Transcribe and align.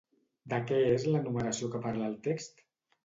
De 0.53 0.57
què 0.71 0.79
és 0.95 1.05
l'enumeració 1.09 1.69
que 1.75 1.85
parla 1.87 2.09
el 2.13 2.17
text? 2.29 2.69